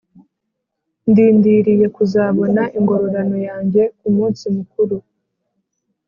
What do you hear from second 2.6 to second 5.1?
ingororana yanjye ku munsi mukuru